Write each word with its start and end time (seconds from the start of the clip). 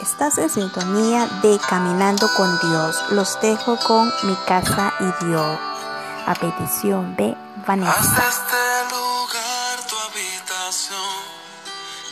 Estás 0.00 0.38
en 0.38 0.50
sintonía 0.50 1.26
de 1.42 1.58
Caminando 1.68 2.28
con 2.34 2.58
Dios. 2.58 2.96
Los 3.10 3.40
dejo 3.40 3.78
con 3.78 4.12
mi 4.24 4.34
casa 4.46 4.92
y 4.98 5.24
Dios. 5.24 5.58
A 6.26 6.34
petición 6.34 7.14
de 7.16 7.36
Vanessa. 7.66 7.92
Haz 7.92 8.08
este 8.08 8.64
lugar 8.90 9.86
tu 9.86 9.96
habitación, 9.96 10.98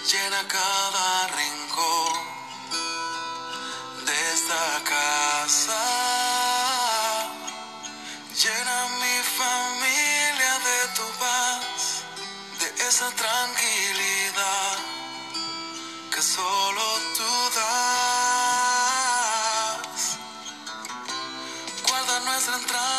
llena 0.07 0.47
cada 0.47 1.27
rincón 1.29 2.13
de 4.07 4.33
esta 4.35 4.65
casa. 4.85 5.83
Llena 8.43 8.89
mi 9.03 9.17
familia 9.41 10.53
de 10.69 10.79
tu 10.97 11.07
paz, 11.19 12.05
de 12.61 12.69
esa 12.89 13.09
tranquilidad 13.11 14.77
que 16.13 16.23
solo 16.23 16.82
encuentran 22.43 22.67
tras 22.67 22.92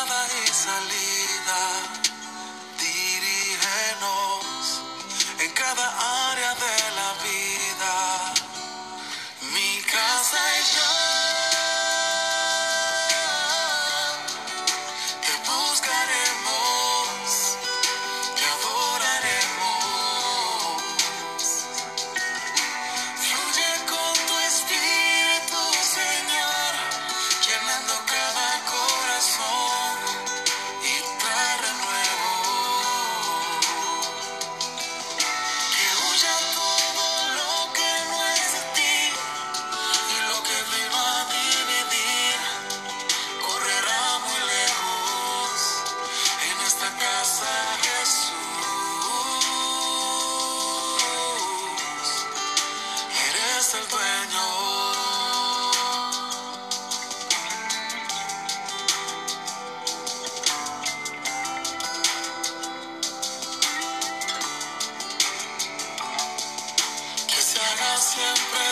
siempre 68.15 68.62